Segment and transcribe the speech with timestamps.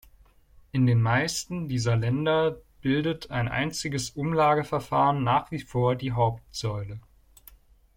[0.71, 6.99] In den meisten dieser Länder bildet ein einziges Umlageverfahren nach wie vor die Hauptsäule.